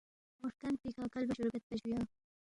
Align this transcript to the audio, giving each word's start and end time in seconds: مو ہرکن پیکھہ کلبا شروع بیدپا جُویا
مو 0.39 0.45
ہرکن 0.47 0.73
پیکھہ 0.81 1.05
کلبا 1.13 1.33
شروع 1.37 1.51
بیدپا 1.53 1.75
جُویا 1.79 1.99